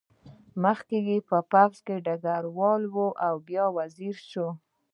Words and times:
مخکې 0.63 0.97
یې 1.07 1.17
په 1.29 1.37
پوځ 1.51 1.75
کې 1.85 1.95
ډګروال 2.05 2.83
و 2.93 2.95
او 3.27 3.35
بیا 3.47 3.65
وزیر 3.77 4.15
شو. 4.29 4.47